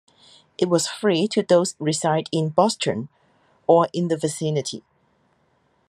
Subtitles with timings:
[0.57, 3.09] It was free to those who reside in Boston,
[3.67, 4.81] or in the vicinity.